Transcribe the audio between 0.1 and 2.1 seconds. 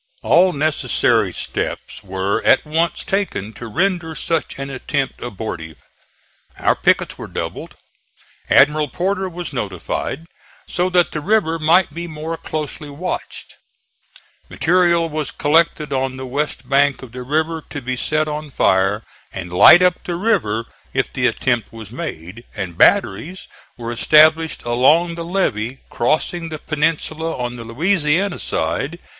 All necessary steps